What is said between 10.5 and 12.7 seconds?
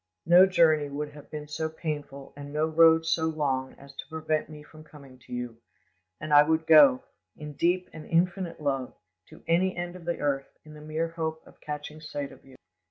in the mere hope of catching sight of you.